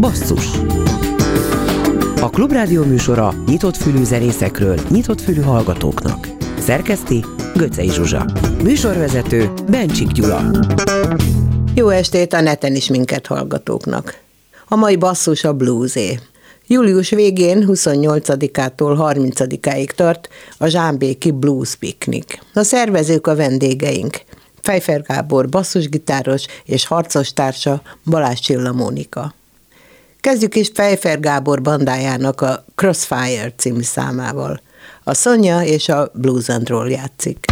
[0.00, 0.46] Basszus
[2.20, 6.28] A Klubrádió műsora nyitott fülű zenészekről, nyitott fülű hallgatóknak.
[6.58, 7.24] Szerkeszti
[7.54, 8.26] Göcej Zsuzsa.
[8.62, 10.50] Műsorvezető Bencsik Gyula.
[11.74, 14.18] Jó estét a neten is minket hallgatóknak.
[14.68, 16.18] A mai basszus a bluesé.
[16.66, 22.38] Július végén 28-ától 30-áig tart a Zsámbéki Blues Picnic.
[22.54, 24.24] A szervezők a vendégeink.
[24.64, 29.34] Fejfer Gábor basszusgitáros és harcos társa Balázs Csilla Mónika.
[30.20, 34.60] Kezdjük is Fejfer Gábor bandájának a Crossfire című számával.
[35.02, 37.44] A Sonya és a Blues and Roll játszik.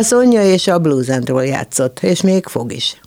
[0.00, 3.00] A Szonya és a Blues and Roll játszott, és még fog is.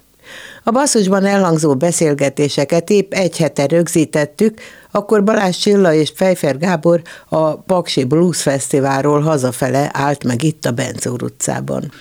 [0.63, 4.59] A basszusban elhangzó beszélgetéseket épp egy hete rögzítettük,
[4.91, 10.71] akkor Balázs Csilla és Fejfer Gábor a Paksi Blues Fesztiválról hazafele állt meg itt a
[10.71, 11.91] Benzór utcában.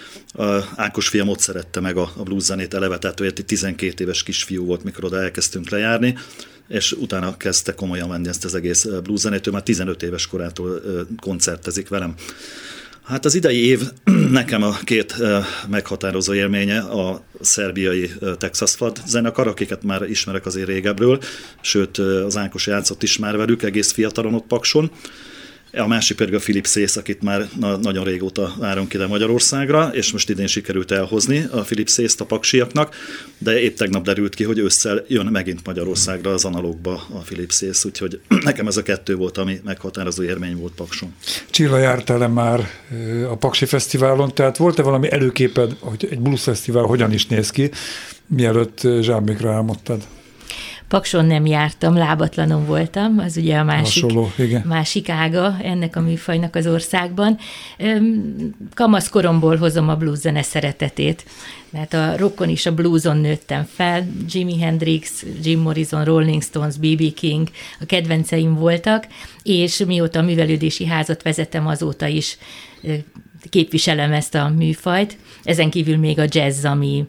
[0.77, 4.23] Ákos fiam ott szerette meg a, a blues zenét eleve, tehát ő egy 12 éves
[4.23, 6.19] kisfiú volt, mikor oda elkezdtünk lejárni,
[6.69, 10.81] és utána kezdte komolyan venni ezt az egész blues zenét, ő már 15 éves korától
[11.21, 12.15] koncertezik velem.
[13.05, 13.81] Hát az idei év
[14.31, 15.15] nekem a két
[15.69, 21.21] meghatározó élménye a szerbiai Texas Fad zenekar, akiket már ismerek azért régebről,
[21.61, 24.91] sőt az Ákos játszott is már velük egész fiatalon ott Pakson.
[25.77, 30.13] A másik pedig a Philip Szész, akit már na- nagyon régóta várunk ide Magyarországra, és
[30.13, 32.95] most idén sikerült elhozni a Philip Szészt a paksiaknak,
[33.39, 37.85] de épp tegnap derült ki, hogy ősszel jön megint Magyarországra az analógba a Philip Szész,
[37.85, 41.15] úgyhogy nekem ez a kettő volt, ami meghatározó élmény volt Pakson.
[41.51, 42.69] Csilla jártál-e már
[43.31, 47.71] a Paksi Fesztiválon, tehát volt-e valami előképed, hogy egy blues fesztivál hogyan is néz ki,
[48.27, 50.03] mielőtt Zsámbékra álmodtad?
[50.93, 54.63] Pakson nem jártam, lábatlanon voltam, az ugye a másik, Hasonló, igen.
[54.67, 57.39] másik ága ennek a műfajnak az országban.
[58.75, 61.25] Kamasz koromból hozom a blues zene szeretetét,
[61.71, 67.15] mert a rockon is a blueson nőttem fel, Jimi Hendrix, Jim Morrison, Rolling Stones, B.B.
[67.15, 67.49] King,
[67.81, 69.07] a kedvenceim voltak,
[69.43, 72.39] és mióta a művelődési házat vezetem, azóta is
[73.51, 75.17] képviselem ezt a műfajt.
[75.45, 77.05] Ezen kívül még a jazz, ami,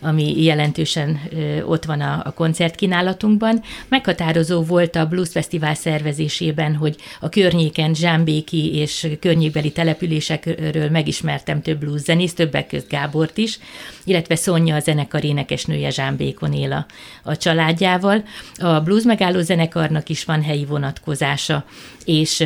[0.00, 1.20] ami jelentősen
[1.64, 3.62] ott van a, a koncertkínálatunkban.
[3.88, 11.78] Meghatározó volt a Blues Fesztivál szervezésében, hogy a környéken Zsámbéki és környékbeli településekről megismertem több
[11.78, 13.58] blues zenész, többek közt Gábort is,
[14.04, 16.86] illetve Szonya a zenekar énekesnője Zsámbékon él a,
[17.22, 18.24] a családjával.
[18.56, 21.64] A blues megálló zenekarnak is van helyi vonatkozása,
[22.08, 22.44] és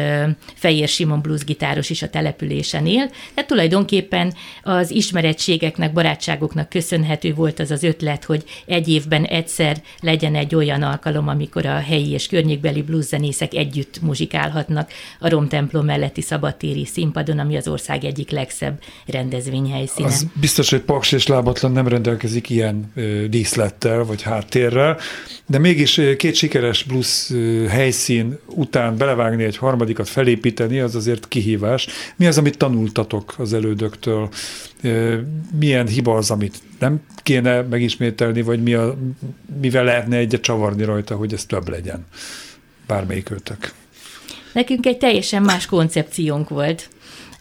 [0.55, 3.11] Fejér Simon blues gitáros is a településen él.
[3.35, 10.35] Tehát tulajdonképpen az ismerettségeknek, barátságoknak köszönhető volt az az ötlet, hogy egy évben egyszer legyen
[10.35, 16.20] egy olyan alkalom, amikor a helyi és környékbeli blueszenészek együtt muzsikálhatnak a Rom templom melletti
[16.20, 20.09] szabadtéri színpadon, ami az ország egyik legszebb rendezvényhelyszíne.
[20.09, 24.99] Az biztos, hogy Paks és Lábatlan nem rendelkezik ilyen ö, díszlettel vagy háttérrel,
[25.47, 27.32] de mégis két sikeres blues
[27.69, 31.87] helyszín után belevágni egy harmadikat felépíteni, az azért kihívás.
[32.16, 34.28] Mi az, amit tanultatok az elődöktől?
[35.58, 38.96] Milyen hiba az, amit nem kéne megismételni, vagy mi a,
[39.60, 42.06] mivel lehetne egyet csavarni rajta, hogy ez több legyen?
[42.87, 43.72] Bármelyik ötök.
[44.52, 46.88] Nekünk egy teljesen más koncepciónk volt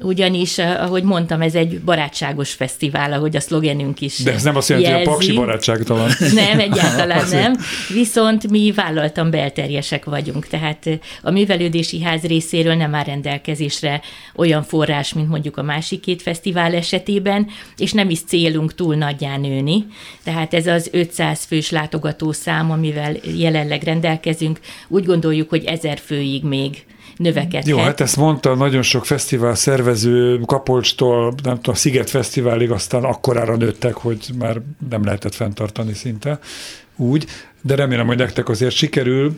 [0.02, 4.56] ugyanis, eh, ahogy mondtam, ez egy barátságos fesztivál, ahogy a szlogenünk is De ez nem
[4.56, 5.06] azt jelenti, jelzi.
[5.06, 6.10] hogy a paksi barátságtalan.
[6.34, 7.58] Nem, egyáltalán nem.
[7.94, 14.02] Viszont mi vállaltan belterjesek vagyunk, tehát eh, a művelődési ház részéről nem áll rendelkezésre
[14.36, 17.48] olyan forrás, mint mondjuk a másik két fesztivál esetében,
[17.78, 19.86] és nem is célunk túl nagyján nőni.
[20.24, 26.44] Tehát ez az 500 fős látogató szám, amivel jelenleg rendelkezünk, úgy gondoljuk, hogy ezer főig
[26.44, 26.84] még
[27.22, 27.68] növekedhet.
[27.68, 33.56] Jó, hát ezt mondta nagyon sok fesztivál szervező, Kapolcstól, nem tudom, Sziget Fesztiválig aztán akkorára
[33.56, 36.40] nőttek, hogy már nem lehetett fenntartani szinte
[36.96, 37.26] úgy,
[37.62, 39.36] de remélem, hogy nektek azért sikerül.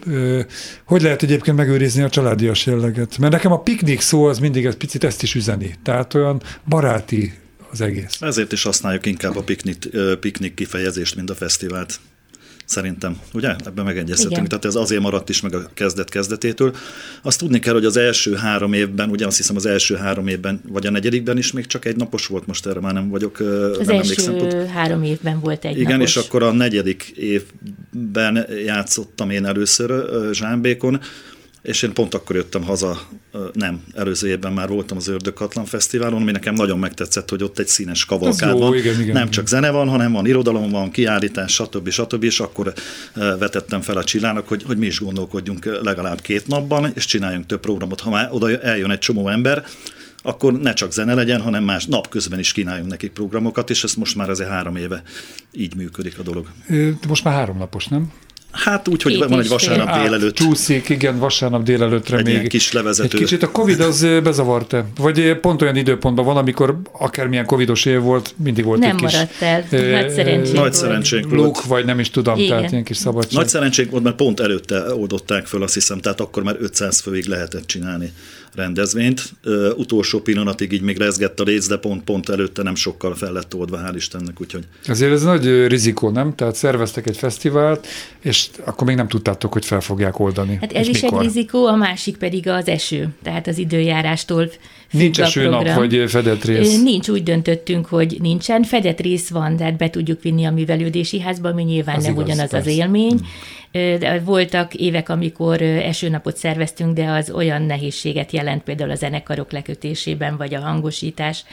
[0.86, 3.18] Hogy lehet egyébként megőrizni a családias jelleget?
[3.18, 5.76] Mert nekem a piknik szó az mindig egy picit ezt is üzeni.
[5.84, 7.34] Tehát olyan baráti
[7.72, 8.18] az egész.
[8.22, 9.90] Ezért is használjuk inkább a piknik,
[10.20, 12.00] piknik kifejezést, mint a fesztivált.
[12.66, 13.56] Szerintem, ugye?
[13.66, 14.48] Ebben megegyezhetünk.
[14.48, 16.76] Tehát ez azért maradt is meg a kezdet kezdetétől.
[17.22, 20.62] Azt tudni kell, hogy az első három évben, ugye azt hiszem az első három évben,
[20.68, 23.40] vagy a negyedikben is még csak egy napos volt, most erre már nem vagyok.
[23.40, 24.68] Az nem első emlékszem.
[24.68, 26.16] három évben volt egy Igen, napos.
[26.16, 31.02] és akkor a negyedik évben játszottam én először Zsámbékon,
[31.64, 33.00] és én pont akkor jöttem haza,
[33.54, 37.68] nem, előző évben már voltam az Ördögkatlan Fesztiválon, ami nekem nagyon megtetszett, hogy ott egy
[37.68, 38.76] színes kavalkád van.
[38.76, 41.90] Igen, igen, nem csak zene van, hanem van irodalom, van kiállítás, stb.
[41.90, 42.24] stb.
[42.24, 42.74] És akkor
[43.14, 47.60] vetettem fel a Csillának, hogy, hogy mi is gondolkodjunk legalább két napban, és csináljunk több
[47.60, 48.00] programot.
[48.00, 49.66] Ha már oda eljön egy csomó ember,
[50.22, 54.16] akkor ne csak zene legyen, hanem más napközben is kínáljunk nekik programokat, és ez most
[54.16, 55.04] már azért három éve
[55.52, 56.48] így működik a dolog.
[57.08, 58.12] Most már három napos, nem?
[58.54, 60.02] Hát úgy, hogy van egy vasárnap fél.
[60.02, 60.36] délelőtt.
[60.36, 62.48] Csúszik, igen, vasárnap délelőttre egy még.
[62.48, 63.18] kis levezető.
[63.18, 64.86] Egy kicsit a Covid az bezavart-e?
[64.98, 69.12] Vagy pont olyan időpontban van, amikor akármilyen covidos év volt, mindig volt nem egy kis...
[69.12, 70.02] Nem maradt el.
[70.02, 71.42] Nagy szerencsénk Nagy szerencsénk volt.
[71.42, 72.50] Luk, vagy nem is tudom, igen.
[72.50, 73.34] tehát ilyen kis szabadság.
[73.34, 77.26] Nagy szerencsénk volt, mert pont előtte oldották föl, azt hiszem, tehát akkor már 500 főig
[77.26, 78.14] lehetett csinálni
[78.56, 79.34] rendezvényt.
[79.76, 83.56] Utolsó pillanatig így még rezgett a léc, de pont, pont előtte nem sokkal fel lett
[83.56, 84.42] oldva, hál' Istennek.
[84.42, 84.64] Úgyhogy...
[84.88, 86.36] Azért ez nagy rizikó, nem?
[86.36, 87.88] Tehát szerveztek egy fesztivált,
[88.22, 90.58] és akkor még nem tudtátok, hogy fel fogják oldani.
[90.62, 91.20] Hát ez is mikor?
[91.20, 94.52] egy rizikó, a másik pedig az eső, tehát az időjárástól
[94.94, 96.82] Nincs esőnap, vagy fedett rész?
[96.82, 98.64] Nincs, úgy döntöttünk, hogy nincsen.
[98.64, 102.24] Fedett rész van, tehát be tudjuk vinni a művelődési házba, ami nyilván az nem igaz,
[102.24, 102.70] ugyanaz persze.
[102.70, 103.20] az élmény.
[103.72, 104.24] Hmm.
[104.24, 110.54] Voltak évek, amikor esőnapot szerveztünk, de az olyan nehézséget jelent például a zenekarok lekötésében, vagy
[110.54, 111.44] a hangosítás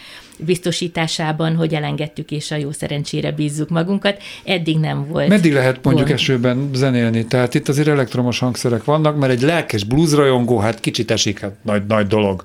[0.44, 4.23] biztosításában, hogy elengedtük, és a jó szerencsére bízzuk magunkat.
[4.44, 5.28] Eddig nem volt.
[5.28, 6.18] Meddig lehet mondjuk gond.
[6.18, 7.26] esőben zenélni.
[7.26, 11.87] Tehát itt azért elektromos hangszerek vannak, mert egy lelkes bluesrajongó, hát kicsit esik, hát nagy,
[11.87, 12.42] nagy dolog.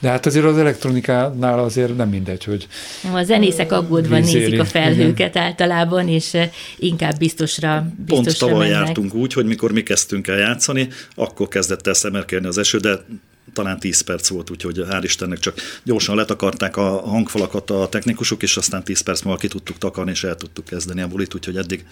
[0.00, 2.66] De hát azért az elektronikánál azért nem mindegy, hogy...
[3.12, 4.44] A zenészek aggódva vízéri.
[4.44, 5.42] nézik a felhőket Igen.
[5.42, 6.36] általában, és
[6.78, 8.86] inkább biztosra, biztosra Pont tavaly mennek.
[8.86, 12.98] jártunk úgy, hogy mikor mi kezdtünk el játszani, akkor kezdett el szemerkélni az eső, de
[13.52, 18.56] talán 10 perc volt, úgyhogy hál' Istennek csak gyorsan letakarták a hangfalakat a technikusok, és
[18.56, 21.84] aztán 10 perc múlva ki tudtuk takarni, és el tudtuk kezdeni a bulit, úgyhogy eddig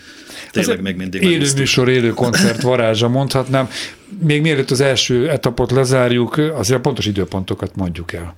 [0.50, 3.68] tényleg még mindig Élő műsor, élő koncert varázsa mondhatnám.
[4.18, 8.36] Még mielőtt az első etapot lezárjuk, azért a pontos időpontokat mondjuk el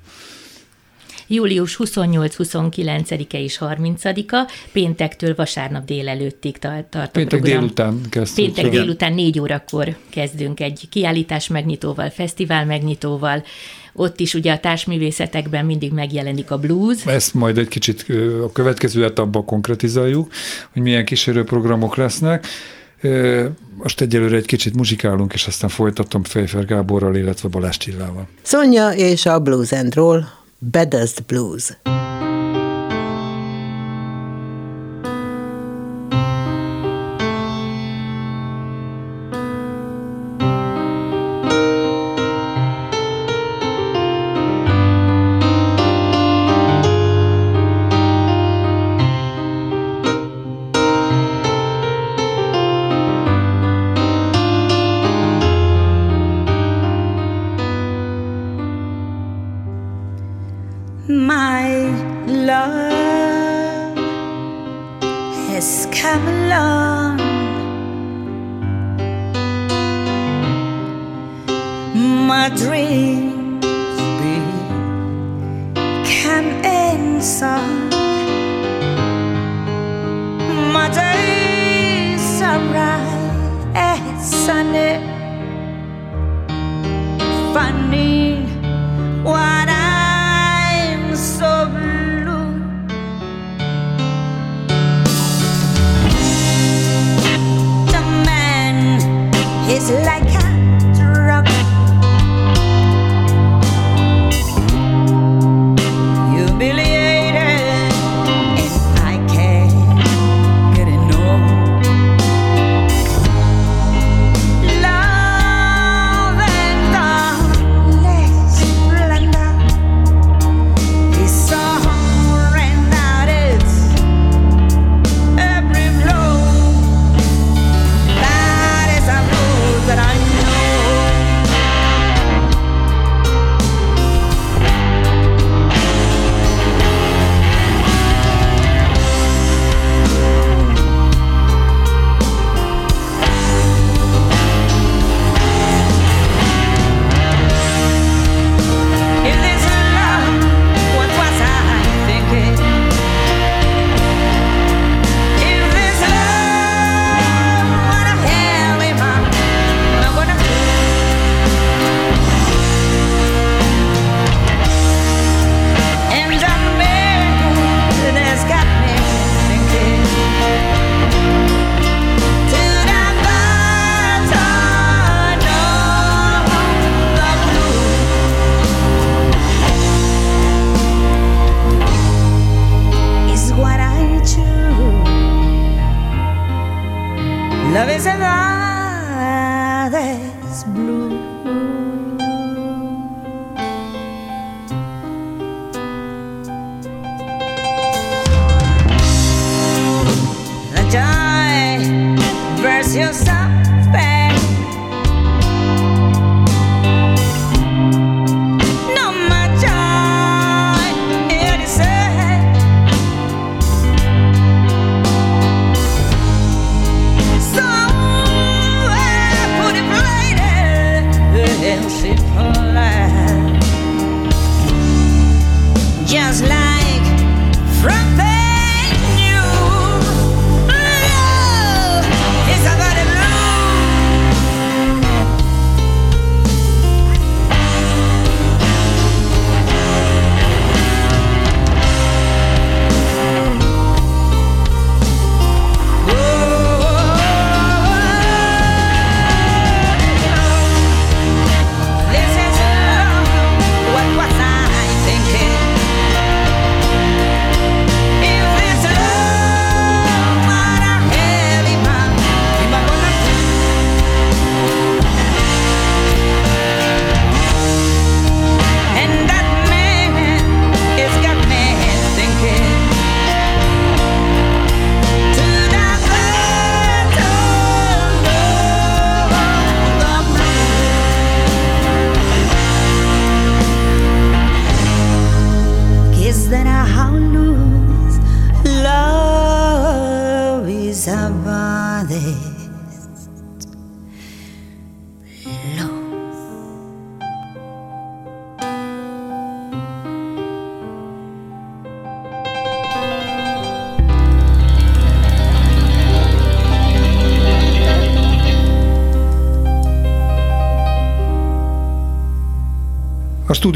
[1.29, 7.59] július 28-29-e és 30-a, péntektől vasárnap délelőttig tart a Péntek program.
[7.61, 8.47] délután kezdtünk.
[8.47, 8.85] Péntek Igen.
[8.85, 13.45] délután négy órakor kezdünk egy kiállítás megnyitóval, fesztivál megnyitóval,
[13.93, 17.07] ott is ugye a társművészetekben mindig megjelenik a blues.
[17.07, 18.07] Ezt majd egy kicsit
[18.45, 20.33] a következő etapban konkretizáljuk,
[20.73, 22.47] hogy milyen kísérőprogramok lesznek.
[23.77, 28.29] Most egyelőre egy kicsit muzsikálunk, és aztán folytatom Fejfer Gáborral, illetve Balázs Csillával.
[28.43, 30.25] Szonya és a Blues and Roll
[30.61, 31.73] Baddest Blues.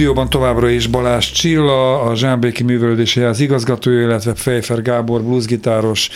[0.03, 6.09] Stúdióban továbbra is Balázs Csilla, a Zsámbéki Művelődési Ház igazgatója, illetve Fejfer Gábor bluesgitáros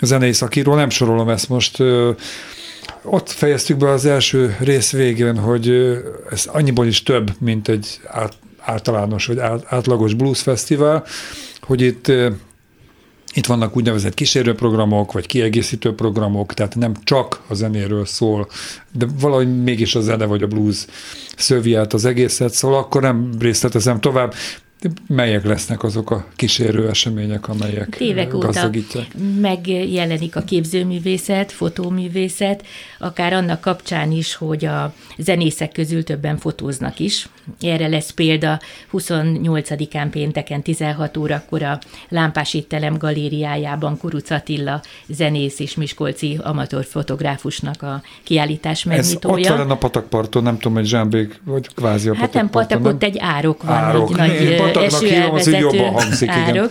[0.00, 1.78] zenész, akiről nem sorolom ezt most.
[3.02, 5.98] Ott fejeztük be az első rész végén, hogy
[6.30, 8.00] ez annyiból is több, mint egy
[8.58, 11.04] általános vagy átlagos bluesfesztivál,
[11.60, 12.12] hogy itt
[13.34, 18.48] itt vannak úgynevezett kísérőprogramok, vagy kiegészítő programok, tehát nem csak a zenéről szól,
[18.92, 20.84] de valahogy mégis a zene vagy a blues
[21.36, 24.34] szövi át az egészet, szóval akkor nem részletezem tovább.
[25.06, 29.06] Melyek lesznek azok a kísérő események, amelyek Évek gazdagítják?
[29.16, 32.64] óta megjelenik a képzőművészet, fotóművészet,
[32.98, 37.28] akár annak kapcsán is, hogy a zenészek közül többen fotóznak is.
[37.60, 38.60] Erre lesz példa
[38.92, 47.82] 28-án pénteken 16 órakor a Lámpás Ittelem galériájában Kuruc Attila zenész és Miskolci amatőr fotográfusnak
[47.82, 49.44] a kiállítás megnyitója.
[49.44, 52.84] Ez ott van a patakparton, nem tudom, hogy Zsámbék, vagy kvázi a Hát nem patak,
[52.84, 54.10] ott egy árok van, árok.
[54.10, 54.30] egy nagy
[54.76, 55.80] esőelvezető
[56.26, 56.70] árok.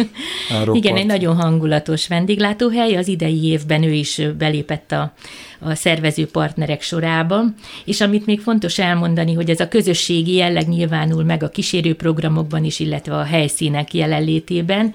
[0.60, 0.76] árok.
[0.76, 5.12] igen, egy nagyon hangulatos vendéglátóhely, az idei évben ő is belépett a
[5.66, 11.24] a szervező partnerek sorában, és amit még fontos elmondani, hogy ez a közösségi jelleg nyilvánul
[11.24, 14.94] meg a kísérőprogramokban is, illetve a helyszínek jelenlétében,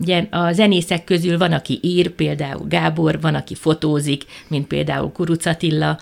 [0.00, 5.46] Ugye a zenészek közül van, aki ír, például Gábor, van, aki fotózik, mint például Kuruc
[5.46, 5.98] Attila.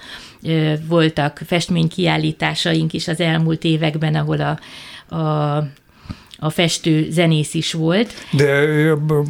[0.89, 4.59] Voltak festménykiállításaink is az elmúlt években, ahol a,
[5.17, 5.69] a
[6.39, 8.13] a festő zenész is volt.
[8.33, 8.63] De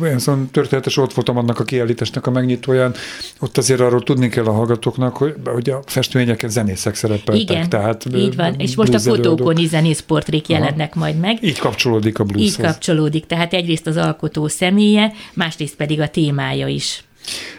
[0.05, 2.95] én szóval történetes ott voltam annak a kiállításnak a megnyitóján,
[3.41, 7.41] ott azért arról tudni kell a hallgatóknak, hogy, hogy a festményeken zenészek szerepeltek.
[7.41, 11.05] Igen, tehát így van, és most a fotókon zenészportrék jelennek Aha.
[11.05, 11.43] majd meg.
[11.43, 12.59] Így kapcsolódik a blueshoz.
[12.59, 17.06] Így kapcsolódik, tehát egyrészt az alkotó személye, másrészt pedig a témája is.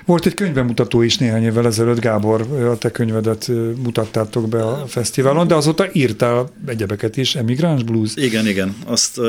[0.06, 3.48] Volt egy könyvemutató is néhány évvel ezelőtt, Gábor, a te könyvedet
[3.84, 8.12] mutattátok be a fesztiválon, de azóta írtál egyebeket is, Emigráns Blues.
[8.16, 9.20] Igen, igen, azt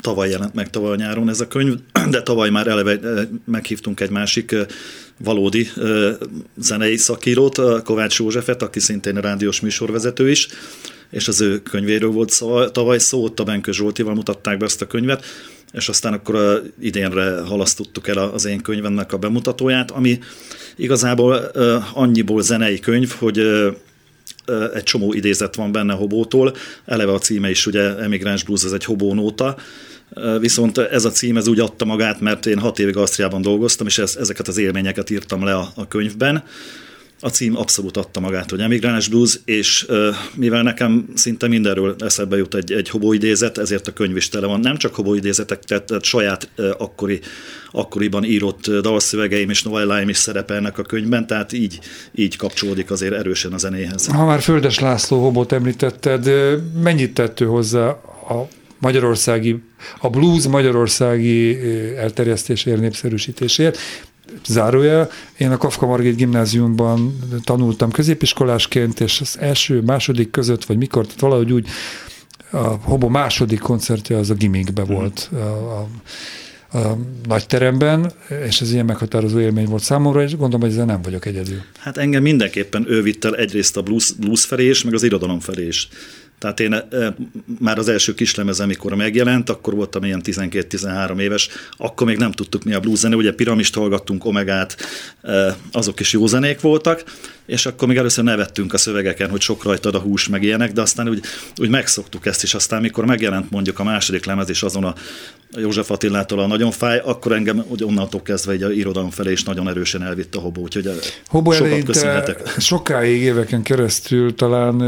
[0.00, 1.74] tavaly jelent meg tavaly nyáron ez a könyv,
[2.10, 2.98] de tavaly már eleve
[3.44, 4.54] meghívtunk egy másik
[5.18, 5.68] valódi
[6.56, 10.48] zenei szakírót, Kovács Józsefet, aki szintén rádiós műsorvezető is,
[11.10, 14.82] és az ő könyvéről volt szó, tavaly szó, ott a Benkő Zsoltival mutatták be ezt
[14.82, 15.24] a könyvet,
[15.74, 20.18] és aztán akkor idénre halasztottuk el az én könyvemnek a bemutatóját, ami
[20.76, 21.34] igazából
[21.94, 23.38] annyiból zenei könyv, hogy
[24.74, 28.84] egy csomó idézet van benne Hobótól, eleve a címe is ugye Emigráns Blues, ez egy
[28.84, 29.56] hobónóta,
[30.40, 33.98] Viszont ez a cím ez úgy adta magát, mert én hat évig Ausztriában dolgoztam, és
[33.98, 36.44] ezeket az élményeket írtam le a, a könyvben,
[37.24, 39.86] a cím abszolút adta magát, hogy emigráns blues, és
[40.34, 44.46] mivel nekem szinte mindenről eszembe jut egy, egy hobó idézet, ezért a könyv is tele
[44.46, 44.60] van.
[44.60, 47.20] Nem csak hobó idézetek, tehát, tehát saját akkori,
[47.70, 51.78] akkoriban írott dalszövegeim és novelláim is szerepelnek a könyvben, tehát így,
[52.14, 54.06] így kapcsolódik azért erősen a zenéhez.
[54.06, 56.30] Ha már Földes László hobót említetted,
[56.82, 57.86] mennyit tett ő hozzá
[58.28, 59.62] a magyarországi,
[60.00, 61.58] a blues magyarországi
[61.96, 63.78] elterjesztésért, népszerűsítésért
[64.46, 71.04] zárója, én a Kafka Margit gimnáziumban tanultam középiskolásként, és az első, második között, vagy mikor,
[71.04, 71.66] tehát valahogy úgy
[72.50, 74.92] a Hobo második koncertje az a gimmickbe mhm.
[74.92, 75.88] volt a, a,
[76.78, 78.12] a nagy teremben,
[78.46, 81.62] és ez ilyen meghatározó élmény volt számomra, és gondolom, hogy ezzel nem vagyok egyedül.
[81.78, 85.40] Hát engem mindenképpen ő vitt el egyrészt a blues, blues felé is, meg az irodalom
[85.40, 85.88] felé is.
[86.44, 86.74] Tehát én
[87.58, 92.64] már az első kislemez, amikor megjelent, akkor voltam ilyen 12-13 éves, akkor még nem tudtuk
[92.64, 94.76] mi a blues zene, ugye piramist hallgattunk, omegát,
[95.72, 97.04] azok is jó zenék voltak,
[97.46, 100.80] és akkor még először nevettünk a szövegeken, hogy sok rajtad a hús, meg ilyenek, de
[100.80, 101.20] aztán úgy,
[101.56, 104.94] úgy megszoktuk ezt, és aztán mikor megjelent mondjuk a második lemez, és azon a
[105.56, 109.42] József Attilától a nagyon fáj, akkor engem hogy onnantól kezdve egy a irodalom felé is
[109.42, 110.90] nagyon erősen elvitt a hobó, úgyhogy
[111.26, 112.54] Hobo sokat köszönhetek.
[112.58, 114.82] Sokáig éveken keresztül talán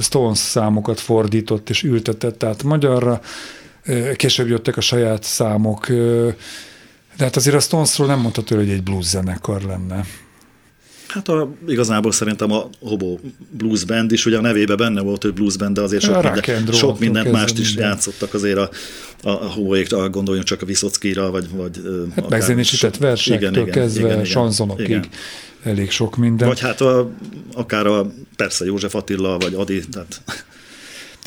[0.00, 3.20] Stones számokat fordított és ültetett tehát magyarra,
[4.16, 5.86] később jöttek a saját számok,
[7.16, 10.04] de hát azért a Stonesról nem mondható, hogy egy blues zenekar lenne.
[11.12, 13.18] Hát a, igazából szerintem a Hobo
[13.50, 16.72] Blues Band is, ugye a nevébe benne volt, hogy Blues Band, de azért sok, minden,
[16.72, 17.88] sok mindent mást is minden.
[17.88, 18.70] játszottak azért a,
[19.22, 21.80] a, a Hoboék, gondoljunk csak a Viszockira, vagy, vagy
[22.16, 24.86] hát megzenésített versektől igen, kezdve igen, sanzonokig.
[24.88, 25.06] Igen.
[25.62, 26.48] Elég sok minden.
[26.48, 27.10] Vagy hát a,
[27.54, 30.22] akár a, persze József Attila, vagy Adi, tehát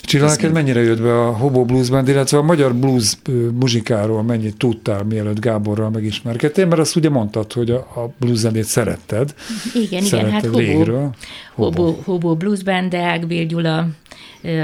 [0.05, 3.17] Csilla, neked mennyire jött be a Hobo Blues Band, illetve a magyar blues
[3.59, 8.63] muzsikáról mennyit tudtál, mielőtt Gáborral megismerkedtél, mert azt ugye mondtad, hogy a, a blues zenét
[8.63, 9.35] szeretted.
[9.73, 11.05] Igen, szeretted igen, hát
[11.53, 13.87] Hobo, Hobo, Hobo Blues Band, Deák Bér Gyula,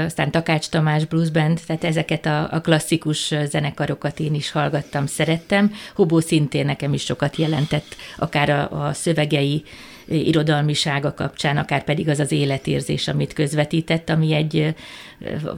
[0.06, 5.72] aztán Takács Tamás Blues Band, tehát ezeket a, a klasszikus zenekarokat én is hallgattam, szerettem.
[5.94, 9.62] Hobó szintén nekem is sokat jelentett, akár a, a szövegei,
[10.08, 14.74] irodalmisága kapcsán, akár pedig az az életérzés, amit közvetített, ami egy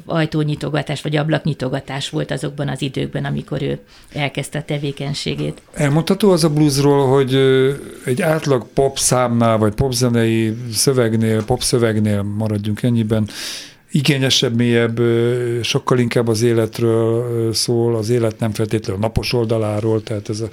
[0.05, 3.79] ajtónyitogatás vagy ablaknyitogatás volt azokban az időkben, amikor ő
[4.13, 5.63] elkezdte a tevékenységét.
[5.73, 7.35] Elmondható az a bluesról, hogy
[8.05, 13.29] egy átlag pop számnál, vagy popzenei szövegnél, pop szövegnél maradjunk ennyiben,
[13.95, 15.01] igényesebb, mélyebb,
[15.63, 20.49] sokkal inkább az életről szól, az élet nem feltétlenül a napos oldaláról, tehát ez a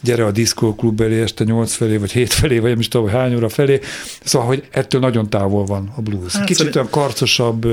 [0.00, 3.34] gyere a diszkóklub elé este 8 felé, vagy 7 felé, vagy nem is tudom, hány
[3.34, 3.80] óra felé,
[4.24, 6.32] szóval, hogy ettől nagyon távol van a blues.
[6.32, 7.66] Hát Kicsit szerint, olyan karcosabb.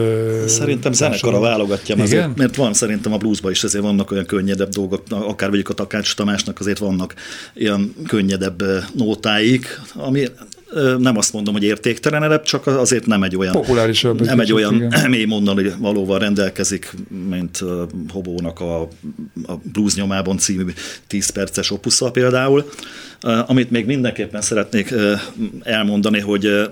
[0.48, 5.04] Szerintem zenekara válogatja, azért, mert van szerintem a bluesban is azért vannak olyan könnyedebb dolgok,
[5.10, 7.14] akár vegyük a Takács Tamásnak azért vannak
[7.54, 10.26] ilyen könnyedebb nótáik, ami
[10.98, 15.10] nem azt mondom, hogy értéktelenebb, csak azért nem egy olyan, Populárisabb nem egy olyan igen.
[15.10, 16.94] mély mondani valóval rendelkezik,
[17.30, 17.64] mint
[18.10, 18.82] Hobónak a,
[19.48, 20.74] a Blues nyomában című
[21.08, 22.70] 10 perces opusszal például.
[23.46, 24.94] Amit még mindenképpen szeretnék
[25.64, 26.70] elmondani, hogy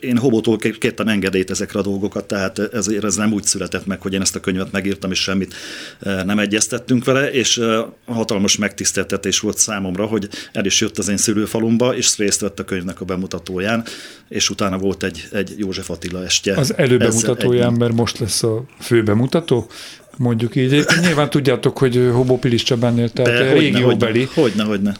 [0.00, 4.12] én Hobótól kértem engedélyt ezekre a dolgokat, tehát ezért ez nem úgy született meg, hogy
[4.12, 5.54] én ezt a könyvet megírtam, és semmit
[6.00, 11.08] e, nem egyeztettünk vele, és e, hatalmas megtiszteltetés volt számomra, hogy el is jött az
[11.08, 13.84] én szülőfalumba, és részt vett a könyvnek a bemutatóján,
[14.28, 16.56] és utána volt egy, egy József Attila estje.
[16.56, 17.78] Az előbemutatóján, egy...
[17.78, 19.70] mert most lesz a főbemutató,
[20.16, 20.84] mondjuk így.
[21.00, 24.28] Nyilván tudjátok, hogy Hobó Pilis Csabánnél, tehát De, régióbeli.
[24.34, 24.96] Hogyne, hogyne, hogyne.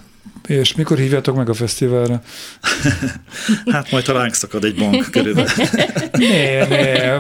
[0.47, 2.23] És mikor hívjátok meg a fesztiválra?
[3.73, 5.51] hát majd ránk szakad egy bank körülbelül.
[6.13, 7.17] ne, ne,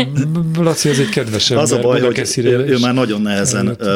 [0.59, 1.65] Laci, ez egy kedves ember.
[1.65, 3.87] Az a baj, hogy ő, ő már nagyon nehezen uh,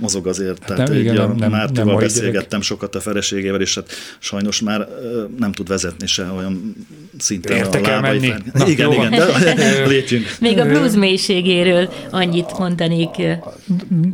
[0.00, 0.58] mozog azért.
[0.58, 2.64] Hát tehát nem, igen, nem, nem, Mártival nem beszélgettem gyerek.
[2.64, 4.86] sokat a feleségével, és hát sajnos már uh,
[5.38, 6.74] nem tud vezetni se olyan
[7.18, 8.32] szinten Értek a menni.
[8.52, 10.36] Na, igen, igen, de lépjünk.
[10.40, 13.10] Még a blues mélységéről annyit mondanék.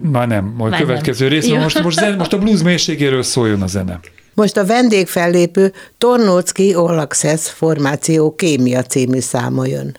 [0.02, 1.34] Már nem, majd már következő nem.
[1.34, 1.48] rész.
[1.48, 4.00] Most, most, most a blues mélységéről szóljon a zene.
[4.40, 9.96] Most a vendégfellépő Tornócki All Access Formáció Kémia című száma jön.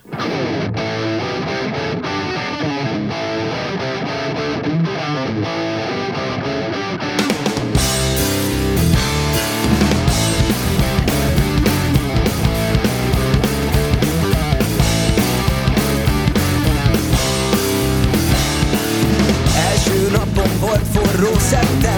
[21.22, 21.91] Rosette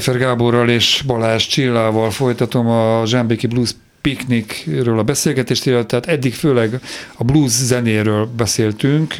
[0.00, 6.80] Pfeiffer Gáborral és Balázs Csillával folytatom a Zsámbéki Blues piknikről a beszélgetést, tehát eddig főleg
[7.16, 9.14] a blues zenéről beszéltünk,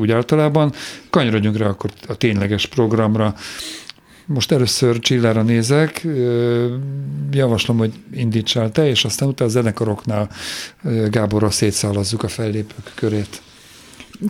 [0.00, 0.72] úgy általában.
[1.10, 3.34] Kanyarodjunk rá akkor a tényleges programra.
[4.26, 6.06] Most először Csillára nézek,
[7.30, 10.28] javaslom, hogy indítsál te, és aztán utána a zenekaroknál
[11.10, 13.42] Gáborra szétszállazzuk a fellépők körét.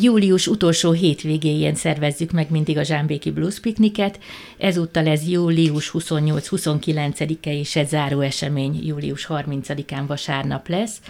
[0.00, 4.18] Július utolsó hétvégéjén szervezzük meg mindig a Zsámbéki Blues Pikniket.
[4.58, 11.00] Ezúttal ez július 28-29-e és egy záró esemény július 30-án vasárnap lesz.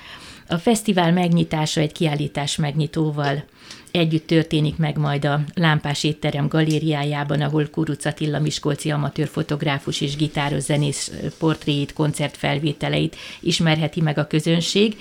[0.48, 3.44] A fesztivál megnyitása egy kiállítás megnyitóval
[3.90, 10.16] együtt történik meg majd a Lámpás étterem galériájában, ahol Kuruc Attila Miskolci amatőr fotográfus és
[10.16, 14.96] gitáros zenész portréit, koncertfelvételeit ismerheti meg a közönség.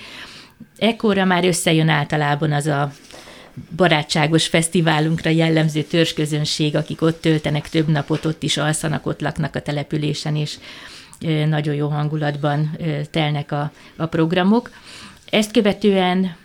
[0.78, 2.92] Ekkorra már összejön általában az a
[3.76, 9.62] barátságos fesztiválunkra jellemző törzsközönség, akik ott töltenek több napot, ott is alszanak, ott laknak a
[9.62, 10.58] településen, és
[11.48, 12.76] nagyon jó hangulatban
[13.10, 14.70] telnek a, a programok.
[15.30, 16.36] Ezt követően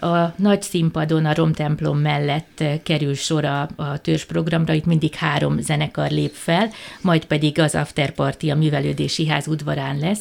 [0.00, 6.10] a nagy színpadon, a Romtemplom mellett kerül sor a, a törzsprogramra, itt mindig három zenekar
[6.10, 10.20] lép fel, majd pedig az afterparty a művelődési ház udvarán lesz.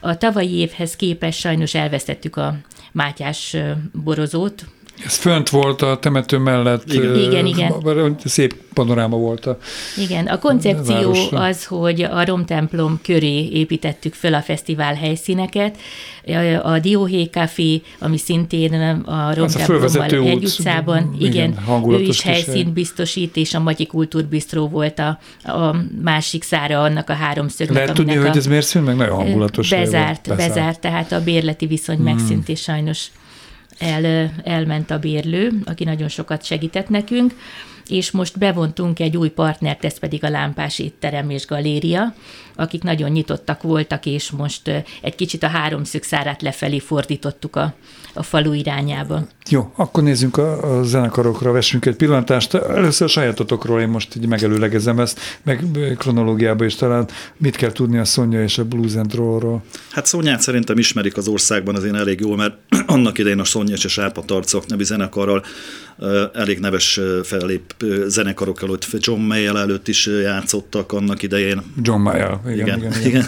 [0.00, 2.56] A tavalyi évhez képest sajnos elvesztettük a
[2.92, 3.56] Mátyás
[3.92, 4.64] borozót,
[5.04, 6.92] ez fönt volt a temető mellett.
[6.92, 7.46] Igen, igen.
[7.46, 8.16] igen.
[8.24, 9.58] Szép panoráma volt a
[9.96, 11.40] Igen, a koncepció városra.
[11.40, 15.76] az, hogy a romtemplom köré építettük föl a fesztivál helyszíneket.
[16.62, 18.74] A Dióhé Café, ami szintén
[19.06, 24.98] a romtemplommal egy utcában, igen, igen ő is helyszínt biztosít, és a Magyi Kultúrbistró volt
[24.98, 25.18] a,
[25.52, 27.76] a másik szára annak a háromszögnek.
[27.76, 28.96] Lehet tudni, a, hogy ez miért szűnt meg?
[28.96, 29.68] Nagyon hangulatos.
[29.68, 32.04] Bezárt, bezárt, bezárt, tehát a bérleti viszony hmm.
[32.04, 33.06] megszűnt, és sajnos
[33.78, 37.34] el, elment a bérlő, aki nagyon sokat segített nekünk,
[37.88, 42.14] és most bevontunk egy új partnert, ez pedig a Lámpás étterem és galéria,
[42.56, 47.74] akik nagyon nyitottak voltak, és most egy kicsit a háromszög szárát lefelé fordítottuk a,
[48.14, 49.26] a falu irányába.
[49.48, 52.54] Jó, akkor nézzünk a, a zenekarokra, vessünk egy pillantást.
[52.54, 55.64] Először a sajátotokról én most így megelőlegezem ezt, meg
[55.98, 59.62] kronológiába is talán mit kell tudni a Szonya és a Blues and Roll-ról.
[59.90, 62.54] Hát Szonyát szerintem ismerik az országban azért elég jól, mert
[62.86, 65.44] annak idején a Szonya és a Sárpa Tarcok nevű zenekarral
[66.32, 67.74] elég neves fellép
[68.06, 71.62] zenekarok előtt, John Mayall előtt is játszottak annak idején.
[71.82, 72.66] John Mayall, igen.
[72.66, 73.06] igen, igen, igen.
[73.06, 73.26] igen.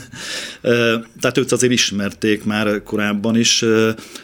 [1.20, 3.64] Tehát őt azért ismerték már korábban is,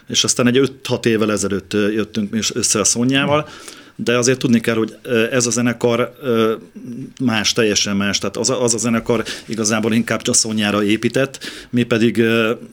[0.09, 3.49] és aztán egy 5-6 évvel ezelőtt jöttünk össze a Szonyával,
[3.97, 4.97] de azért tudni kell, hogy
[5.31, 6.15] ez a zenekar
[7.21, 11.39] más, teljesen más, tehát az a, az a zenekar igazából inkább Csasszonyára épített,
[11.71, 12.23] mi pedig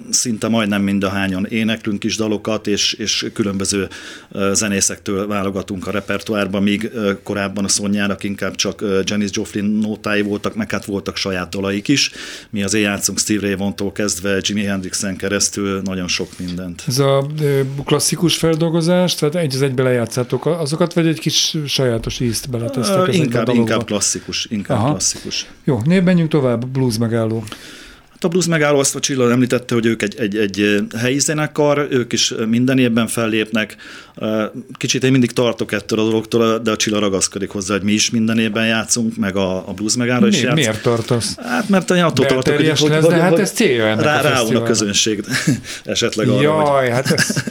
[0.10, 3.88] szinte majdnem mind a hányan éneklünk is dalokat, és, és különböző
[4.52, 6.92] zenészektől válogatunk a repertoárba, míg
[7.24, 12.12] korábban a Szonyának inkább csak Janis Joplin nótái voltak, meg hát voltak saját dalaik is.
[12.50, 16.84] Mi azért játszunk Steve Ray Vaughan-tól kezdve Jimi Hendrixen keresztül nagyon sok mindent.
[16.88, 17.28] Ez a
[17.86, 23.16] klasszikus feldolgozás, tehát egy az egybe lejátszátok azokat, vagy egy kis sajátos ízt beletesztek uh,
[23.16, 24.90] inkább, inkább klasszikus, inkább Aha.
[24.90, 25.46] klasszikus.
[25.64, 27.44] Jó, név tovább, blues megálló.
[28.22, 31.88] Hát a blues megálló azt a Csilla említette, hogy ők egy, egy, egy helyi zenekar,
[31.90, 33.76] ők is minden évben fellépnek.
[34.78, 38.10] Kicsit én mindig tartok ettől a dologtól, de a Csilla ragaszkodik hozzá, hogy mi is
[38.10, 40.56] minden évben játszunk, meg a, a blues megálló is játsz.
[40.56, 41.36] Miért tartasz?
[41.38, 44.56] Hát mert én attól tartok, hogy, lesz, hogy, de hát ez célja ennek rá, a,
[44.56, 45.24] a közönség
[45.84, 46.90] esetleg arra, Jaj, hogy...
[46.90, 47.36] hát ez...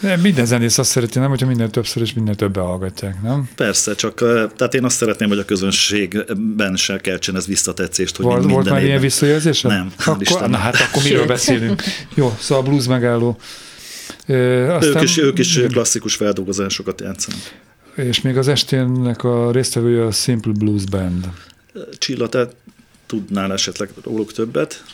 [0.00, 3.48] Nem, minden zenész azt szereti, nem, hogyha minden többször és minden többen hallgatják, nem?
[3.54, 4.14] Persze, csak
[4.56, 8.84] tehát én azt szeretném, hogy a közönségben se keltsen ez visszatetszést, hogy volt, volt már
[8.84, 9.60] ilyen visszajelzés?
[9.60, 11.82] Nem, akkor, Na hát akkor miről beszélünk?
[12.14, 13.38] Jó, szóval a blues megálló.
[14.26, 17.40] E, aztán, ők, is, ők is klasszikus feldolgozásokat játszanak.
[17.94, 21.28] És még az esténnek a résztvevője a Simple Blues Band.
[21.98, 22.48] Csilla, te
[23.06, 24.84] tudnál esetleg róluk többet?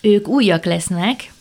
[0.00, 1.32] Ők újak lesznek,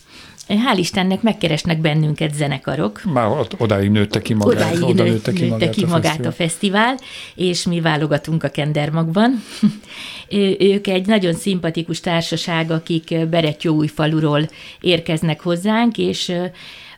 [0.58, 3.02] hál' Istennek megkeresnek bennünket zenekarok.
[3.14, 4.56] Már odáig nőtte ki magát.
[4.56, 6.98] Odáig oda nőtte ki, nőtte magát, ki a magát a fesztivál,
[7.36, 9.44] és mi válogatunk a Kendermagban.
[10.60, 14.50] ők egy nagyon szimpatikus társaság, akik Beretyóújfaluról
[14.82, 16.34] érkeznek hozzánk, és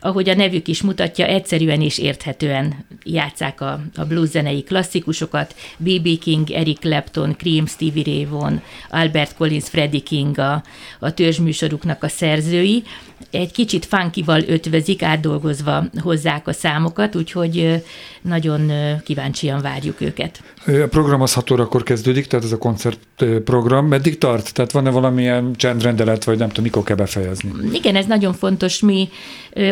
[0.04, 5.54] ahogy a nevük is mutatja, egyszerűen és érthetően játszák a, a blues zenei klasszikusokat.
[5.76, 6.18] B.B.
[6.18, 10.62] King, Eric Clapton, Cream, Stevie Ray Vaughan, Albert Collins, Freddie King a,
[11.00, 12.82] a törzsműsoruknak a szerzői.
[13.30, 17.84] Egy kicsit funkival ötvözik, átdolgozva hozzák a számokat, úgyhogy
[18.22, 18.72] nagyon
[19.04, 20.42] kíváncsian várjuk őket.
[20.66, 23.86] A program az 6 órakor kezdődik, tehát ez a koncertprogram.
[23.86, 24.54] Meddig tart?
[24.54, 27.50] Tehát van-e valamilyen csendrendelet, vagy nem tudom, mikor kell befejezni?
[27.72, 28.80] Igen, ez nagyon fontos.
[28.80, 29.08] Mi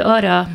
[0.03, 0.49] arra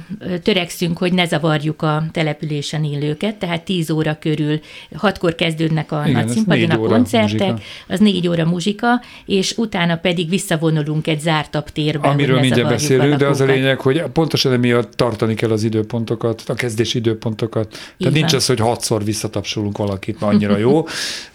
[0.43, 4.59] törekszünk, hogy ne zavarjuk a településen élőket, tehát 10 óra körül,
[5.01, 7.61] 6-kor kezdődnek a Igen, nagy színpadon a koncertek, muzsika.
[7.87, 12.07] az 4 óra muzsika, és utána pedig visszavonulunk egy zártabb térbe.
[12.07, 16.53] Amiről mindjárt beszélünk, de az a lényeg, hogy pontosan emiatt tartani kell az időpontokat, a
[16.53, 17.67] kezdési időpontokat.
[17.69, 18.39] Tehát Így nincs van.
[18.39, 20.87] az, hogy hatszor visszatapsolunk valakit, mert annyira jó,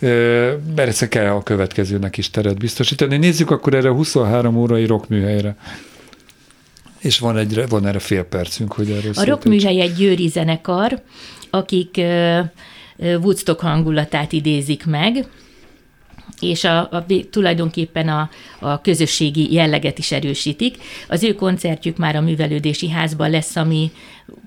[0.76, 3.16] mert egyszer kell a következőnek is teret biztosítani.
[3.16, 5.56] Nézzük akkor erre a 23 órai rockműhelyre.
[6.98, 11.00] És van, egy, van erre fél percünk, hogy erről A rockműhely egy győri zenekar,
[11.50, 12.00] akik
[12.98, 15.26] Woodstock hangulatát idézik meg,
[16.40, 20.76] és a, a, tulajdonképpen a, a közösségi jelleget is erősítik.
[21.08, 23.90] Az ő koncertjük már a művelődési házban lesz, ami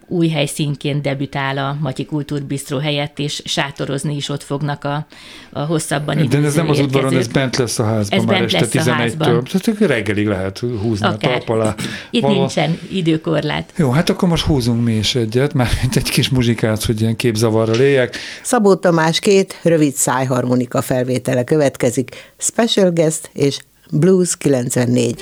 [0.07, 5.05] új helyszínként debütál a Matyi Kultúrbistró helyett, és sátorozni is ott fognak a,
[5.51, 7.33] a hosszabban De ez időző nem az udvaron, ez érkezők.
[7.33, 8.95] bent lesz a házban Ez már bent este lesz a 11-től.
[8.97, 9.43] házban.
[9.43, 11.31] Tehát reggelig lehet húzni a Akár.
[11.31, 11.75] talp alá.
[12.09, 13.73] Itt Való- nincsen időkorlát.
[13.75, 17.79] Jó, hát akkor most húzunk mi is egyet, már egy kis muzsikát, hogy ilyen képzavarral
[17.79, 18.17] éljek.
[18.43, 23.57] Szabó Tamás két rövid szájharmonika felvétele következik, Special Guest és
[23.91, 25.21] Blues 94.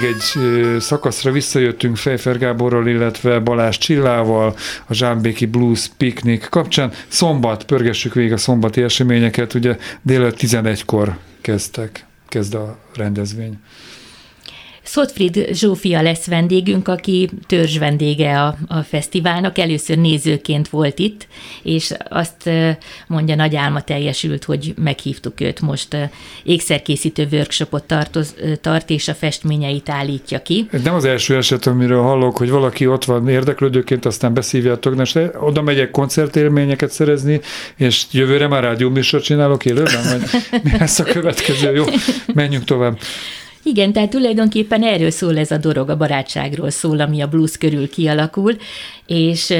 [0.00, 0.42] Még egy
[0.80, 6.92] szakaszra visszajöttünk Fejfer Gáborral, illetve Balázs Csillával a Zsámbéki Blues Picnic kapcsán.
[7.08, 13.58] Szombat, pörgessük végig a szombati eseményeket, ugye délelőtt 11-kor kezdtek, kezd a rendezvény.
[14.86, 19.58] Szotfried Zsófia lesz vendégünk, aki törzs vendége a, a fesztiválnak.
[19.58, 21.26] Először nézőként volt itt,
[21.62, 22.50] és azt
[23.06, 25.96] mondja, nagy álma teljesült, hogy meghívtuk őt most.
[26.44, 30.68] Ékszerkészítő workshopot tartoz, tart, és a festményeit állítja ki.
[30.82, 35.18] Nem az első eset, amiről hallok, hogy valaki ott van érdeklődőként, aztán beszívjátok, de most
[35.40, 37.40] oda megyek koncertélményeket szerezni,
[37.76, 41.74] és jövőre már rádióműsort csinálok élőben, vagy mi lesz a következő?
[41.74, 41.84] Jó,
[42.34, 42.98] menjünk tovább.
[43.66, 47.88] Igen, tehát tulajdonképpen erről szól ez a dolog, a barátságról szól, ami a blues körül
[47.88, 48.56] kialakul,
[49.06, 49.54] és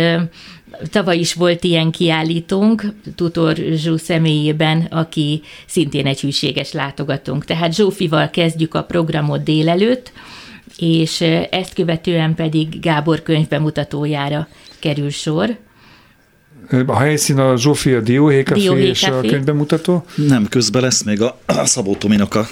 [0.90, 2.84] tavaly is volt ilyen kiállítónk,
[3.14, 7.44] Tutor Zsó személyében, aki szintén egy hűséges látogatónk.
[7.44, 10.12] Tehát Zsófival kezdjük a programot délelőtt,
[10.78, 14.48] és ezt követően pedig Gábor könyvbemutatójára
[14.78, 15.56] kerül sor.
[16.86, 20.04] A helyszín a Zsófia Dióhé Café Dióhé és a könyvbemutató.
[20.14, 22.46] Nem, közben lesz még a, a Szabó Tominak a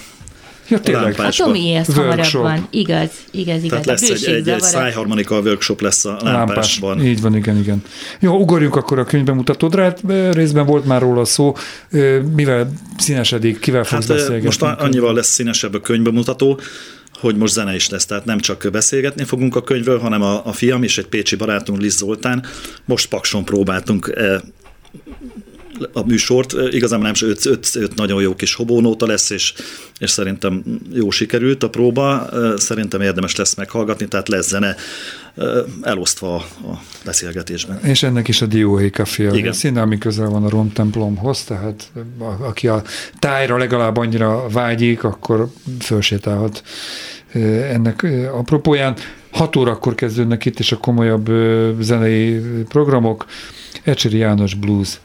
[0.69, 1.03] Ja, tényleg.
[1.03, 1.47] A Lámpásban.
[1.47, 2.67] Tomi ez hamarabb van.
[2.71, 3.69] Igaz, igaz, igaz.
[3.69, 6.33] Tehát A lesz egy, egy, egy szájharmonika workshop lesz a Lámpás.
[6.33, 7.05] lámpásban.
[7.05, 7.83] Így van, igen, igen.
[8.21, 9.83] Jó, ugorjunk akkor a könyvbemutatódra.
[9.83, 10.01] Hát
[10.33, 11.55] részben volt már róla szó.
[12.35, 14.45] Mivel színesedik, kivel fogsz Hát beszélgetni?
[14.45, 16.61] most annyival lesz színesebb a könyvbemutató,
[17.21, 20.53] hogy most zene is lesz, tehát nem csak beszélgetni fogunk a könyvről, hanem a, a
[20.53, 22.45] fiam és egy pécsi barátunk, Liz Zoltán,
[22.85, 24.43] most Pakson próbáltunk e,
[25.93, 26.53] a műsort.
[26.71, 29.55] Igazán nem, öt, öt, öt nagyon jó kis hobónóta lesz, és,
[29.99, 30.63] és szerintem
[30.93, 32.29] jó sikerült a próba.
[32.57, 34.77] Szerintem érdemes lesz meghallgatni, tehát lesz zene
[35.83, 37.79] elosztva a beszélgetésben.
[37.85, 41.91] És ennek is a Dióhéj Café a színe, ami közel van a Rom templomhoz, tehát
[42.39, 42.83] aki a
[43.19, 45.49] tájra legalább annyira vágyik, akkor
[45.81, 46.63] fölsétálhat
[47.71, 48.97] ennek apropóján.
[49.31, 51.31] 6 órakor kezdődnek itt is a komolyabb
[51.81, 53.27] zenei programok.
[53.83, 55.01] Ecseri János Blues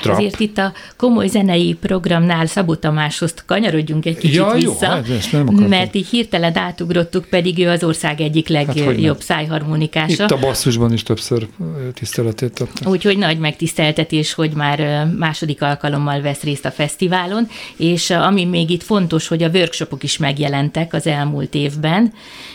[0.00, 0.18] Trap.
[0.18, 5.08] Ezért itt a komoly zenei programnál Szabó Tamáshoz kanyarodjunk egy kicsit ja, vissza, jó, hát
[5.08, 10.24] ezt nem mert így hirtelen átugrottuk, pedig ő az ország egyik legjobb hát, szájharmonikása.
[10.24, 11.48] Itt a basszusban is többször
[11.94, 12.90] tiszteletét adta.
[12.90, 18.82] Úgyhogy nagy megtiszteltetés, hogy már második alkalommal vesz részt a fesztiválon, és ami még itt
[18.82, 22.12] fontos, hogy a workshopok is megjelentek az elmúlt évben,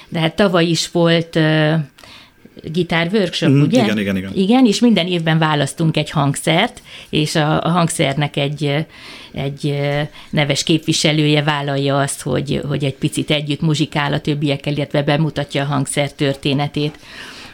[0.10, 1.40] de hát tavaly is volt
[2.64, 3.84] gitár workshop, mm, ugye?
[3.84, 4.32] Igen, igen, igen.
[4.36, 8.86] Igen, és minden évben választunk egy hangszert, és a, a hangszernek egy,
[9.32, 9.80] egy
[10.30, 15.66] neves képviselője vállalja azt, hogy, hogy egy picit együtt muzsikál a többiekkel, illetve bemutatja a
[15.66, 16.98] hangszer történetét.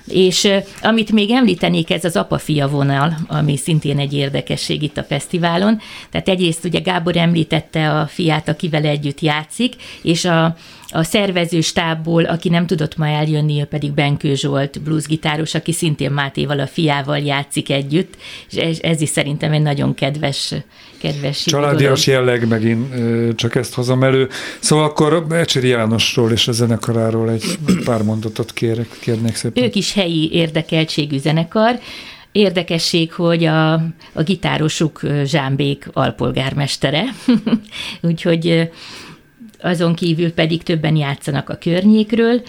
[0.07, 0.47] És
[0.81, 5.79] amit még említenék, ez az apa-fia vonal, ami szintén egy érdekesség itt a fesztiválon.
[6.11, 10.55] Tehát egyrészt ugye Gábor említette a fiát, akivel együtt játszik, és a,
[10.91, 16.11] a szervező stábból, aki nem tudott ma eljönni, ő pedig Benkő Zsolt bluesgitáros, aki szintén
[16.11, 18.17] Mátéval, a fiával játszik együtt,
[18.49, 20.53] és ez, ez is szerintem egy nagyon kedves
[21.01, 22.95] kedves Családias jelleg, megint
[23.35, 24.29] csak ezt hozom elő.
[24.59, 27.43] Szóval akkor Ecseri Jánosról és a zenekaráról egy
[27.85, 29.63] pár mondatot kérek, kérnék szépen.
[29.63, 31.79] Ők is helyi érdekeltségű zenekar,
[32.31, 33.73] Érdekesség, hogy a,
[34.13, 37.03] a gitárosuk Zsámbék alpolgármestere,
[38.01, 38.69] úgyhogy
[39.61, 42.41] azon kívül pedig többen játszanak a környékről,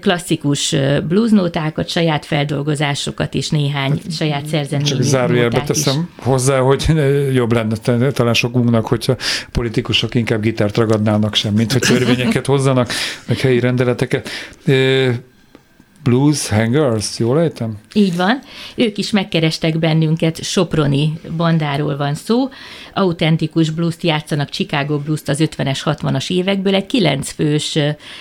[0.00, 0.76] klasszikus
[1.08, 6.24] bluesnótákat, saját feldolgozásokat és néhány hát, saját szerzeményű Csak zárójelbe teszem is.
[6.24, 6.84] hozzá, hogy
[7.32, 7.76] jobb lenne
[8.10, 9.16] talán sokunknak, hogyha
[9.52, 12.90] politikusok inkább gitárt ragadnának sem, mint hogy törvényeket hozzanak,
[13.26, 14.28] meg helyi rendeleteket.
[16.04, 17.78] Blues Hangers, jól ejtem?
[17.92, 18.38] Így van.
[18.74, 22.48] Ők is megkerestek bennünket, Soproni bandáról van szó.
[22.94, 27.78] Autentikus blues játszanak, Chicago blues az 50-es, 60-as évekből, egy kilencfős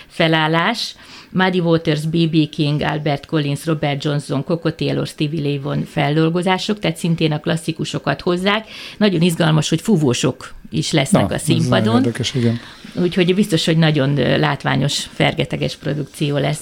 [0.08, 0.96] felállás.
[1.32, 2.50] Muddy Waters, B.B.
[2.50, 8.22] King, Albert Collins, Robert Johnson, Coco Taylor, Stevie Ray Vaughan feldolgozások, tehát szintén a klasszikusokat
[8.22, 8.68] hozzák.
[8.98, 11.96] Nagyon izgalmas, hogy fúvósok is lesznek Na, a színpadon.
[11.96, 12.60] Érdekes, igen.
[12.96, 16.62] Úgyhogy biztos, hogy nagyon látványos, fergeteges produkció lesz.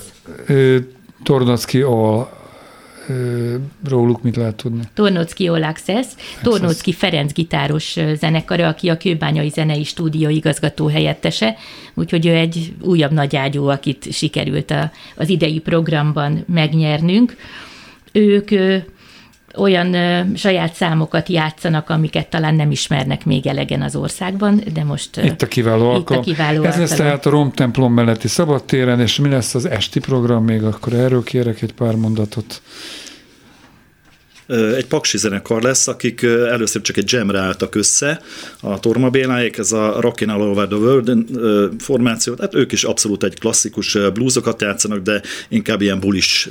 [1.24, 2.40] Tornocki All
[3.88, 4.82] róluk mit lehet tudni?
[4.94, 6.08] Tornocki Access,
[6.44, 11.56] Tornocki Ferenc gitáros zenekara, aki a Kőbányai Zenei Stúdió igazgató helyettese,
[11.94, 17.36] úgyhogy ő egy újabb nagyágyú, akit sikerült a, az idei programban megnyernünk.
[18.12, 18.50] Ők
[19.56, 25.18] olyan ö, saját számokat játszanak, amiket talán nem ismernek még elegen az országban, de most...
[25.18, 29.20] Itt a kiváló itt A kiváló Ez lesz tehát a Rom templom melletti szabadtéren, és
[29.20, 32.62] mi lesz az esti program még, akkor erről kérek egy pár mondatot.
[34.76, 38.22] Egy paksi zenekar lesz, akik először csak egy jamre álltak össze,
[38.62, 41.26] a Torma Béláék, ez a Rockin' All Over the World
[41.80, 46.50] formáció, hát ők is abszolút egy klasszikus bluesokat játszanak, de inkább ilyen bulis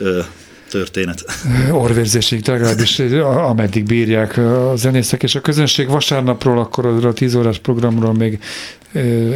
[0.71, 1.25] történet.
[1.85, 5.89] Orvérzésig, legalábbis ameddig bírják a zenészek és a közönség.
[5.89, 8.39] Vasárnapról, akkor a 10 órás programról még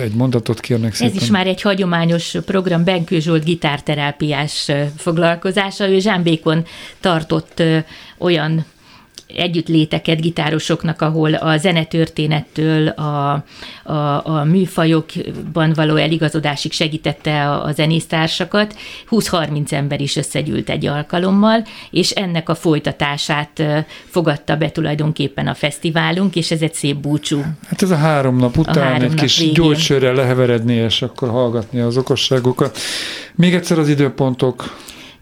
[0.03, 1.17] egy mondatot kérnek szépen.
[1.17, 5.89] Ez is már egy hagyományos program, Benkő Zsolt gitárterápiás foglalkozása.
[5.89, 6.67] Ő Zsámbékon
[7.01, 7.63] tartott
[8.19, 8.65] olyan
[9.27, 13.45] együttléteket gitárosoknak, ahol a zenetörténettől a,
[13.85, 18.77] a, a műfajokban való eligazodásig segítette a, a zenésztársakat.
[19.11, 23.63] 20-30 ember is összegyűlt egy alkalommal, és ennek a folytatását
[24.05, 27.43] fogadta be tulajdonképpen a fesztiválunk, és ez egy szép búcsú.
[27.69, 29.55] Hát ez a három nap után három egy nap kis végén.
[29.55, 32.79] gyógysörrel leheveredni, és akkor hallgatni az okosságokat.
[33.35, 34.65] Még egyszer az időpontok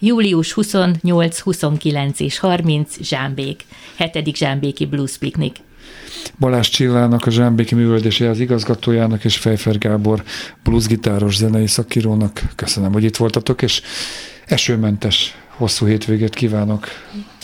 [0.03, 3.65] július 28, 29 és 30 Zsámbék,
[3.97, 4.37] 7.
[4.37, 5.57] Zsámbéki Blues Picnic.
[6.39, 10.23] Balázs Csillának, a Zsámbéki Művöldési az igazgatójának és Fejfer Gábor
[10.63, 13.83] bluesgitáros zenei szakírónak köszönöm, hogy itt voltatok, és
[14.47, 16.87] esőmentes hosszú hétvégét kívánok.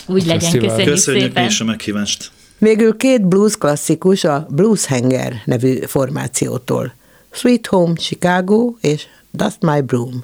[0.05, 0.67] Úgy legyen, fesztivál.
[0.67, 1.43] köszönjük, köszönjük szépen.
[1.43, 2.31] és a meghívást.
[2.57, 6.93] Végül két blues klasszikus a Blues Hanger nevű formációtól.
[7.31, 10.23] Sweet Home Chicago és Dust My Broom.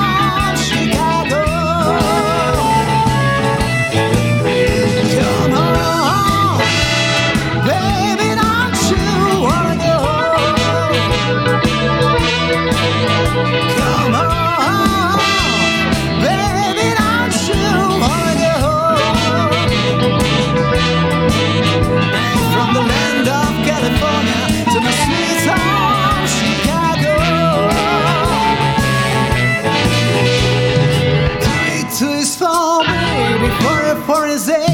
[34.05, 34.70] for his aid.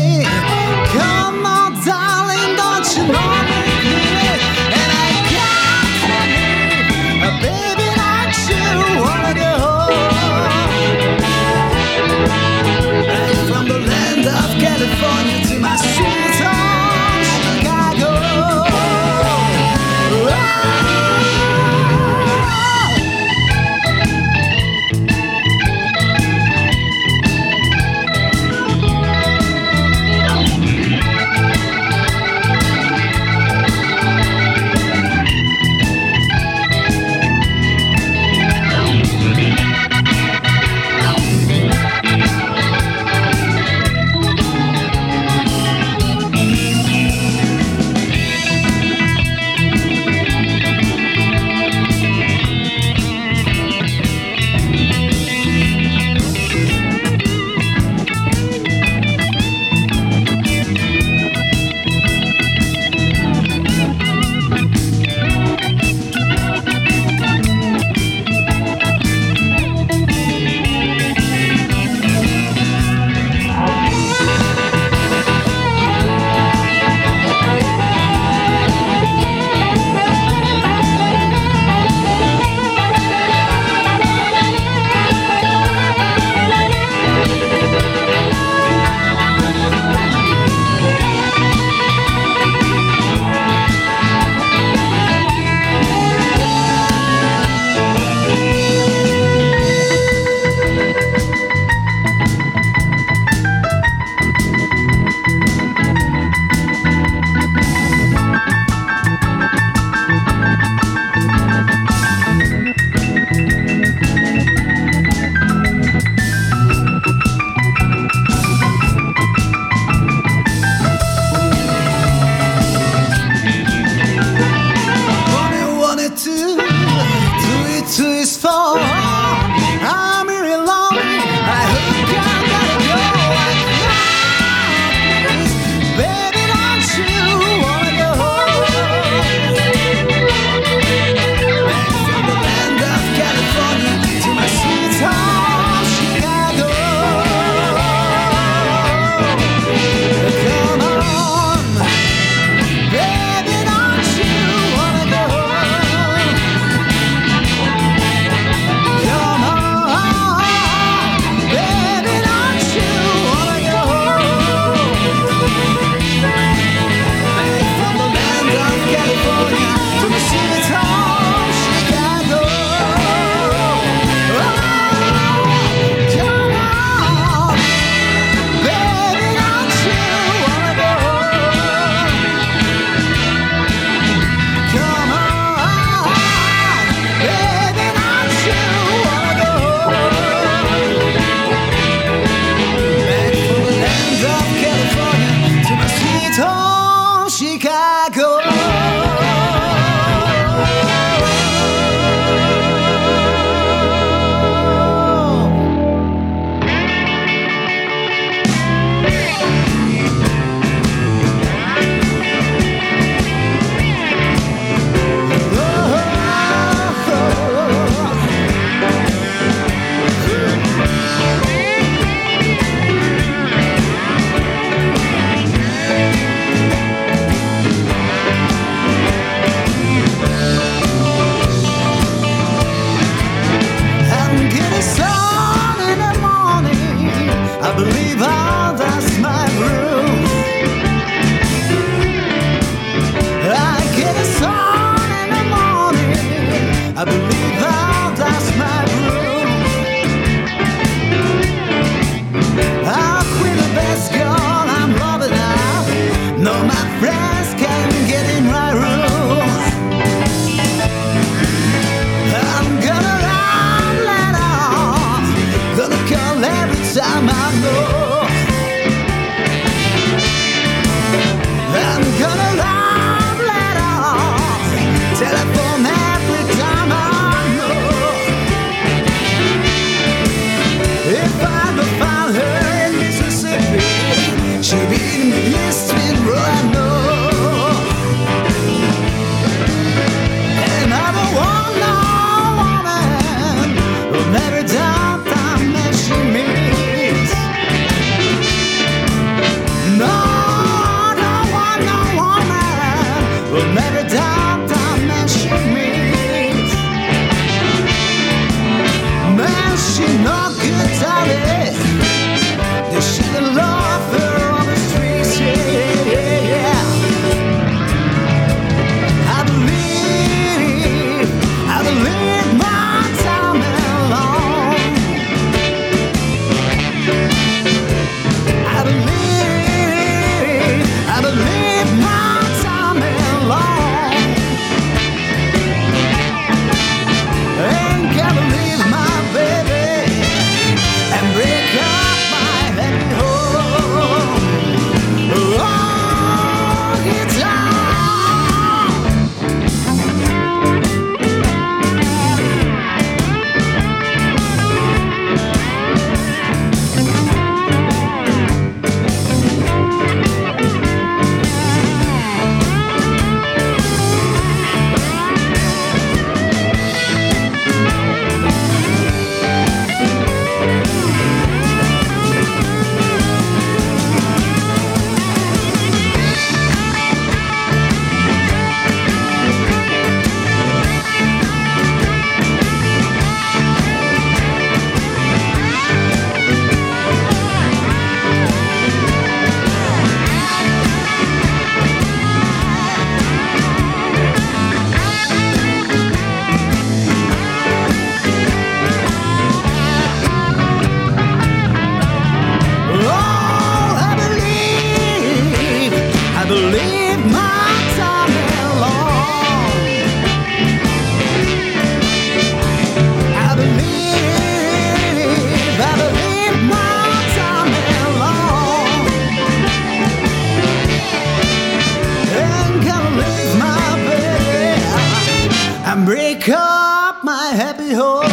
[427.58, 428.28] happy home.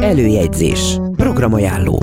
[0.00, 0.96] Előjegyzés.
[1.16, 2.02] Programajánló.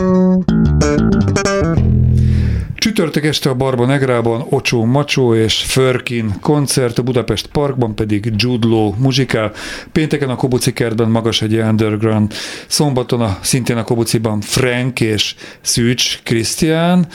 [2.75, 8.67] Csütörtök este a Barba Negrában Ocsó Macsó és Förkin koncert, a Budapest Parkban pedig Jude
[8.67, 9.51] Law muzsikál,
[9.91, 12.33] pénteken a Kobuci kertben Magas egy Underground,
[12.67, 17.07] szombaton a, szintén a Kobuciban Frank és Szűcs Krisztián,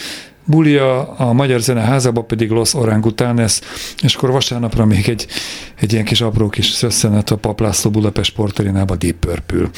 [0.44, 3.60] Bulia, a Magyar Zene házában pedig Los Orangutanes,
[4.02, 5.26] és akkor vasárnapra még egy,
[5.80, 9.68] egy ilyen kis apró kis szösszenet a Paplászló Budapest Sportarénába Deep Purple.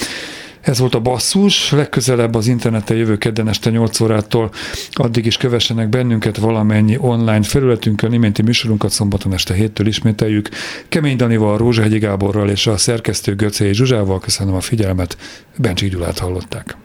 [0.66, 4.50] Ez volt a basszus, legközelebb az interneten jövő kedden este 8 órától,
[4.92, 10.48] addig is kövessenek bennünket valamennyi online felületünkön, iménti műsorunkat szombaton este héttől ismételjük.
[10.88, 15.16] Kemény Danival, Rózsahegyi Gáborral és a szerkesztő Göcé Zsuzsával köszönöm a figyelmet,
[15.56, 16.76] Bencsik Gyulát hallották.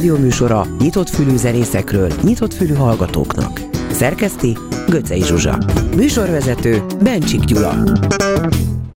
[0.00, 3.60] A Klubrádió műsora nyitott fülű zenészekről, nyitott fülű hallgatóknak.
[3.90, 4.56] Szerkeszti
[4.88, 5.58] Göcej Zsuzsa
[5.96, 7.74] Műsorvezető Bencsik Gyula